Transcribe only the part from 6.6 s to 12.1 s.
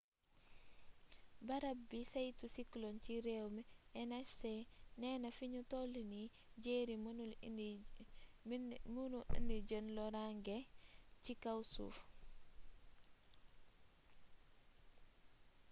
jerry mënul indi jenn loraange ci kaw suuf